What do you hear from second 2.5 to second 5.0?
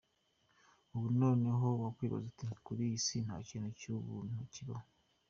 "Kuri iyi si ntakintu cy'ubuntu kibaho".